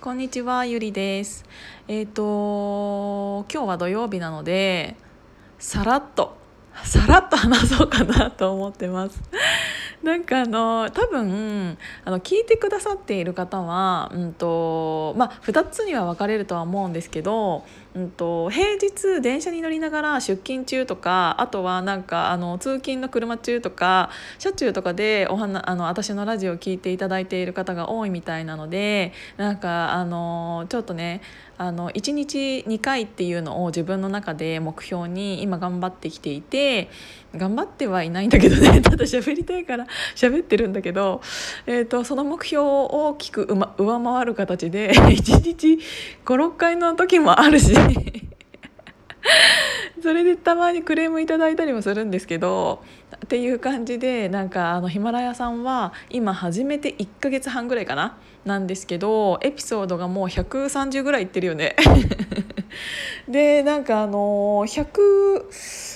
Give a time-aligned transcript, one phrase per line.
[0.00, 1.44] こんにちは、ゆりです。
[1.88, 4.94] えっ、と今日は土曜日なので
[5.58, 6.36] さらっと
[6.84, 9.20] さらっと話そうかなと思ってます。
[10.08, 11.76] なんかあの多分
[12.06, 24.08] あの聞いてくださっている方は、うんとまあ、2つには分かれるとは思うんですけど、うん、と平日電車に乗りながら出勤中とかあとはなんかあの通勤の車中とか
[24.38, 31.20] 車中とかでお話あの私のラジオを聞いていただいている方が多いみたいなのでなんかあのちょっとね
[31.58, 36.88] あの1日2回っていうのを自分の中で目標に今頑張ってきていて
[37.36, 38.80] 頑張ってはいないんだけどね。
[38.80, 41.20] ただ喋りたいから喋ってるんだけど、
[41.66, 45.80] えー、とその目標を大きく、ま、上回る形で1日
[46.24, 47.74] 56回の時もあるし。
[50.00, 52.82] それでたまにクレームいただいたりもするんですけど
[53.24, 58.16] っていう感じでなんかあのヒマラヤさんは今始めて1ヶ月半ぐらいかな？
[58.44, 61.76] なんですけどエピソードがもう130ぐらいいってるよね。
[63.28, 65.48] でなんかあの 100,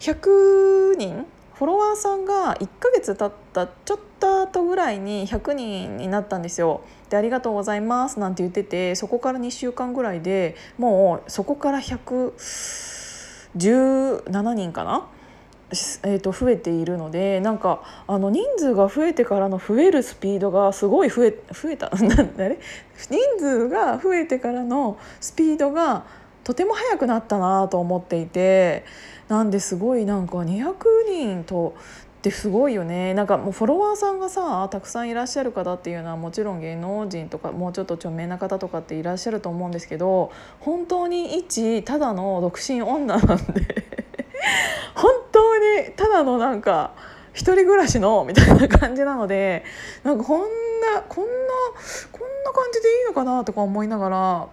[0.00, 1.26] 100人？
[1.54, 6.80] フォロワーさんが1ヶ月経ったちょっと後ぐらいに100人になったんですよ。
[7.10, 15.06] で「ありがとうございます」なんて言っててそこから2週間ぐらいでもうそこから117人かな？
[15.70, 22.58] えー、と増えているのでなんかあの人数が増えてからの増えるスピードがすごい増え増えた なんあれ？
[23.10, 26.04] 人数が増えてからのスピードが
[26.44, 28.84] とても速くなったなと思っていて
[29.28, 30.74] なんですごいなんか200
[31.08, 31.74] 人と
[32.18, 33.12] ってすごいよね。
[33.12, 43.84] なんかもうフォロワーさんがさたくさんいらっしゃる方っていうのはもちろん芸能人とかもうちょっと著名な方とかっていらっしゃると思うんですけど本当に一ただの独身女なんで
[44.94, 45.12] 本
[46.14, 46.92] だのなんか
[47.32, 49.64] 一人暮らしのみたいな感じなので
[50.04, 50.46] なんかこんな
[51.08, 51.30] こんな
[52.12, 54.48] こんな感じでいいのかなとか思いながら。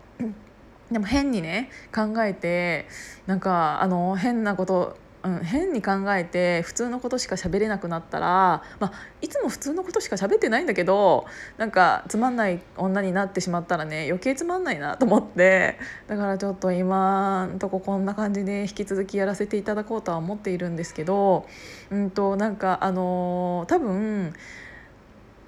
[0.92, 2.86] でも変にね考えて
[3.26, 8.92] なんかあの変なことうん、変に考えて普通のことしか喋れなくなったら、まあ、
[9.22, 11.26] いつも普通のことしか喋ってないんだけど
[11.58, 21.46] なんかつまんない女になってしまったらね余計つまんないなと思ってだからちょっと今んとここんな感じで引き続きやらせていただこうとは思っているんですけど、
[21.92, 24.34] うんとなんかあのー、多分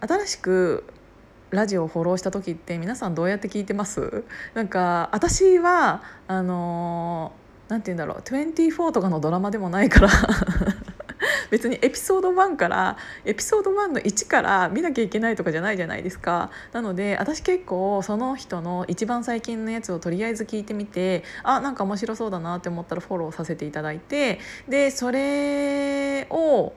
[0.02, 0.84] 新しく
[1.50, 4.24] ラジオをフォローした時って皆さんどうやって聞いてます？
[4.54, 8.18] なんか私はあのー、なんて言うんだろう。
[8.20, 10.10] 24とかのドラマでもないから。
[11.50, 16.50] 別にエピソード1からエピソード1の1から見なきゃいけないとかじゃないじゃないですか。
[16.72, 26.74] なので私結構その人の一番最近のやつをとりあえず聞いてみてあなんか面白そうだなって思ったらフォローさせていただいてでそれを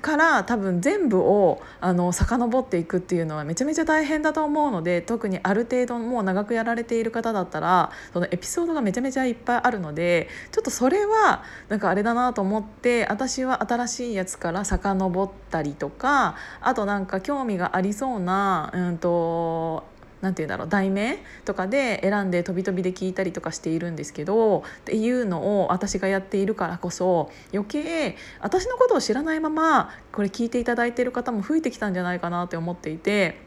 [0.00, 19.95] から多分全部をあの遡っていくっていうのはめちゃめちゃ大変だと思うので特にある程度もう長くやられている方だったらそのエピソードがめちゃめちゃいっぱいあるのでちょっとそれはなんかあれだなと思って私は新しいやつから遡ったりとかあとなんか興味がありそうなうんとな
[20.26, 33.45] 何て言うんだろう題名とかで選んで飛び飛びで聞いたりとかしているんですけどっていうのを私がやっているからこそ余計私のことを知らないままこれ聞いていただいてる方も増えてきたんじゃないかなって思っていて。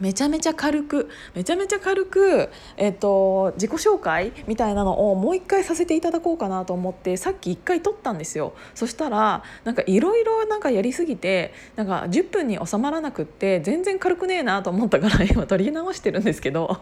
[0.00, 8.54] めちゃめちゃ軽くめちゃめちゃ軽く、えっと、自己紹介みたいなのをもう一回させていただこうかなと思ってさっき一回撮ったんですよ。
[8.74, 16.80] そしたらなんかいろいろなんかやりすぎてなんか10分に収まらなくって全然軽くねえなと思ったから今撮り直してるんですけど。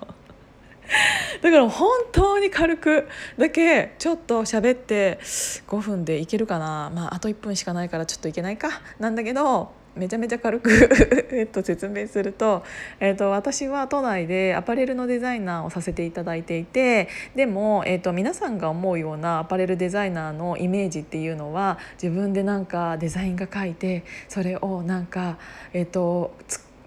[1.42, 3.08] だから本当に軽く
[3.38, 5.18] だけちょっと喋って
[5.66, 6.90] 5分でいけるかな。
[6.94, 8.68] まああと1分しかないからちょっといけないか。
[8.98, 10.70] なんだけどめちゃめちゃ軽く
[11.32, 12.64] えっと説明すると,、
[13.00, 25.38] えっと私は都内でアパレルのデザイナーをさせていただいていてでも、えっと皆さんが思うようなアパレルデザイナーのイメージっていうのは自分でなんかデザインが書いてそれをなんか、
[25.72, 26.34] えっと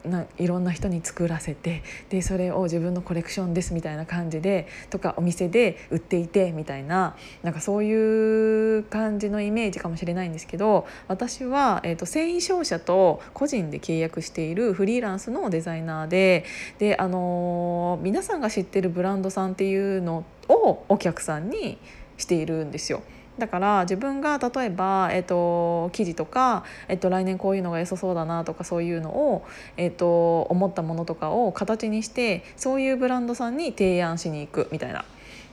[0.07, 16.45] ないろんな人に作らせてでそれを自分のコレクションですみたいな感じでとかお店で売っていてみたいななんかそういう感じのイメージかもしれないんですけど私は、えーと、繊維商社と個人で契約しているフリーランスのデザイナーで
[16.79, 21.77] で、あのー、皆さんが知ってるブランドさんっていうのをお客さんに
[22.17, 23.03] しているんですよ。
[23.37, 29.45] だから自分が例えば、えーと、記事とか、えーと、来年こういうのが良さそうだなとかそういうのを、
[29.77, 35.05] えーと、思ったものとかを形にしてそういうブランドさんに提案しに行くみたいな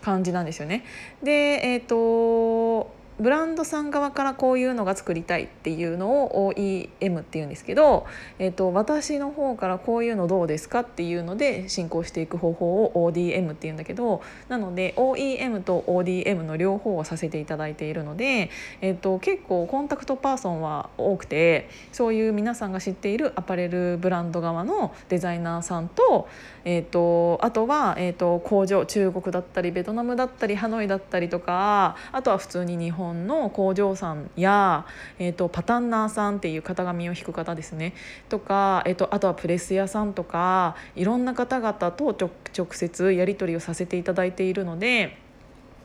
[0.02, 0.84] 感じなんですよね。
[1.22, 1.32] で、
[1.64, 8.06] えー、とブランドさん側からこういうのが作りたいっていうのを OEM っていうんですけど、
[8.40, 18.50] えーと、私の方からこういうのどうですかっていうので進行していく方法を ODM っていうんだけどなので OEM と ODM の両方をさせていただいているので、
[18.81, 26.28] えーと、結構コンタクトパーソンは多くてそういう皆さんが知っているアパレルブランド側のデザイナーさんと,、
[26.64, 34.87] えーと、あとは、えー、と工場中国だったりベトナムだったりハノイだったりとかあとは普通に日本本の工場さんや、
[35.19, 37.95] えーと、パタンナーさんっていう型紙を引く方ですね
[38.29, 42.17] とか、えーと、あとはプレス屋さんとかいろんな方々と
[42.56, 45.23] 直接やり取りをさせていただいているので。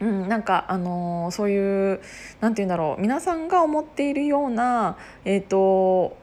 [0.02, 2.00] うん、なんか、あのー、そういう
[2.40, 4.96] 何て言うんだろう皆さんが思っているような、
[5.26, 6.16] えーと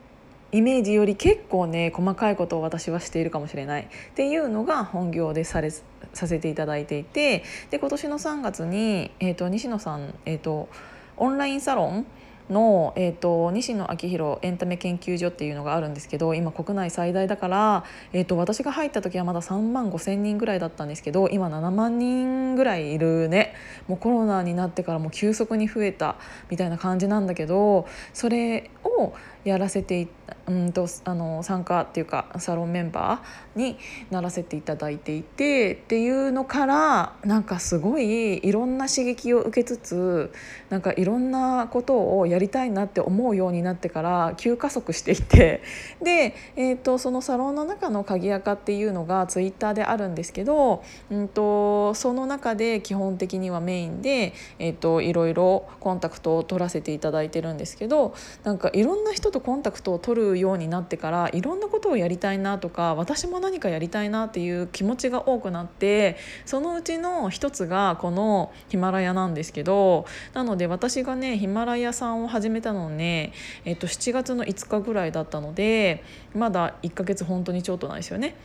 [0.56, 3.82] イメージより結構ね細かいことを私はしているかもしれない。
[3.82, 10.70] っていうのが本業でされさせていただいていてで今年の3月に、えーと、西野さん、えーと、
[11.18, 12.06] オンラインサロン
[12.48, 23.54] の、えーと、西野昭弘エンタメ研究所っていうのがあるんですけど今国内最大だから、えーと、私が入った時はまだ3万5千人ぐらいだったんですけど今7万人ぐらいいるね。
[23.88, 26.16] もうコロナになってからも急速に増えた
[26.50, 29.12] みたいな感じなんだけどそれを
[29.46, 30.08] やらせて
[30.48, 33.78] うんとあの参加っていうかサロンメンバーに
[34.10, 40.32] ならせていただいていてっていうのからなんかすごいいろんな刺激を受けつつ
[40.68, 45.62] なんかいろんなことをやりたいなって思うようになってから急加速していて
[46.02, 58.14] で、えーと、そのサロンの中の鍵垢っていうのがツイッターであるんですけど、うんと、その中で基本的にはメインで、えーと、いろいろコンタクトを取らせていただいてるんですけど
[58.44, 73.32] なんかいろんな人とコンタクトを取るようになってからいろんなことをやりたいなとか私も何かやりたいなっていう気持ちが多くなってそのうちの一つがこのヒマラヤなんですけどなので私がねヒマラヤさんを始めたのね、
[73.64, 76.02] えっと、7月の5日ぐらいだったので
[76.34, 78.36] まだ1ヶ月本当にちょっとないですよね。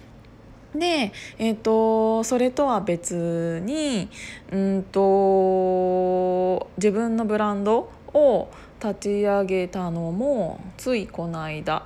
[0.75, 4.09] で、えーと、それとは別に
[4.51, 8.49] うんと自分のブランドを
[8.81, 11.85] 立ち上げたのもついこの間、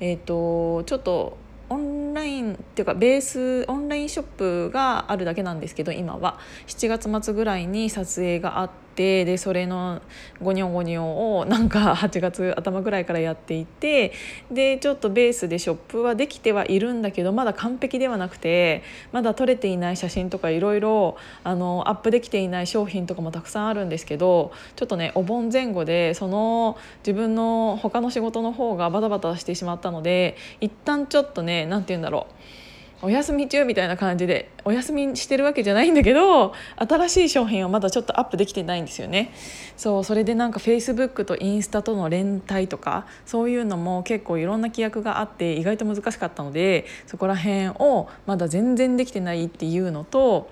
[0.00, 1.38] えーと、ちょっと
[1.70, 6.38] オンラインっていうかベースオンラインショップがあるだけなんですけど今は。
[6.66, 10.00] 7月末ぐらいに撮影があっでそれの
[10.42, 14.12] ゴニョゴニョをなんか8月頭ぐらいからやっていて
[14.50, 18.82] でちょっとベースでショップはできてはいるんだけどまだ完璧ではなくて
[19.12, 32.63] まだ撮れていない写真とかいろいろアップできていない商品とかもたくさんあるんですけどちょっとねお盆前後でその自分の他の仕事の方がバタバタしてしまったので一旦ちょっとね何て言うんだろう。
[33.02, 39.32] お休み中みたいな感じでお休みしてるわけじゃないんだけど新しい商品はまだちょっとアップできてないんですよね。
[39.76, 50.48] そうそれでなんかフェイスブックとインスタとの連帯とかそういうのも結構いろんな規約があって意外と難しかったのでそこら辺をまだ全然できてないっていうのと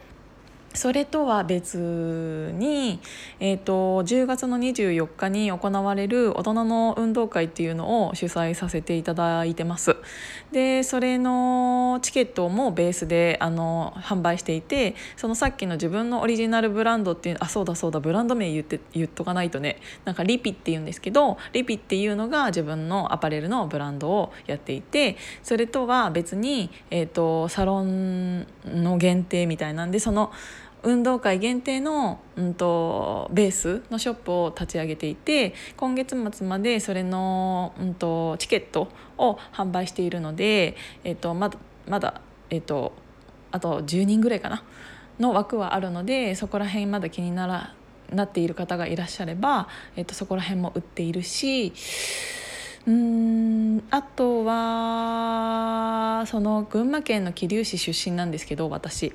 [0.74, 3.00] それとは別に、
[3.40, 9.96] えーと、10月の24日に行われる大人の運動会っていうのを主催させていただいてます。
[10.50, 19.80] でそれのチケットもベースであの販売していてそのさっきの自分のオリジナルブランドっていうあそうだそうだブランド名言って言っとかないとね。
[20.04, 30.32] なんかリピっていうんですけどリピっていうのが自分のアパレルのブランドをやっていてそれとは別に、えーとサロンの限定みたいなんでその
[30.82, 41.58] 運動会限定の、うんと、ベースのショップを立ち上げていて今月末までそれの、うんと、チケットを販売しているので、えっと、まだ
[41.88, 42.20] まだ、
[42.50, 42.92] えっと、
[43.50, 44.64] あと10人ぐらいかな
[45.18, 47.74] の枠はあるのでそこら辺まだ気になら
[48.10, 51.72] なっている方がいらっしゃれば、えっと、そこら辺も売っているし
[52.86, 59.12] うんあとはその群馬県の桐生市出身なんですけど私。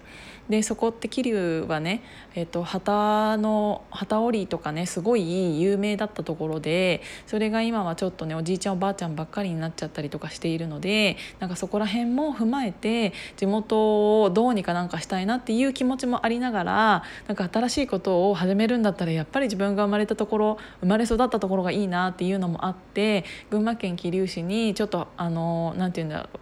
[0.50, 2.02] でそこって桐生はね、
[2.36, 26.40] えーと、旗の旗織りとかねすごい有名だったところでそれが今はちょっとねおじいちゃんおばあちゃんばっかりになっちゃったりとかしているのでなんかそこら辺も踏まえて地元をどうにかなんかしたいなっていう気持ちもありながらなんか新しいことを始めるんだったらやっぱり自分が生まれたところ生まれ育ったところがいいなっていうのもあって群馬県桐生市にちょっとあの何て言うんだろう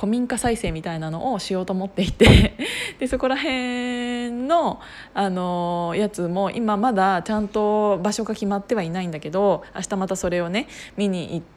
[0.00, 2.56] 古民家再生みたいなのをしようと思っていて
[2.98, 4.80] でそこら辺の
[5.12, 11.50] あのやつも今まだちゃんと場所が決まってはいないんだけど明日またそれをね見に行って。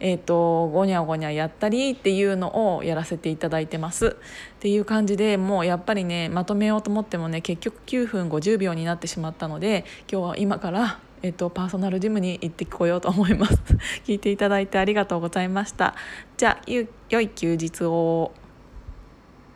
[0.00, 13.54] えーと、ゴニャゴニャやったりっていうのをやらせていただいてますっていう感じでもうやっぱりねまとめようと思ってもね結局9分50秒になってしまったので今日は今からえっと、パーソナルジムに行ってこようと思います。
[14.04, 15.94] 聞いていただいてありがとうございました。
[16.36, 16.70] じゃあ
[17.08, 18.32] 良い休日を。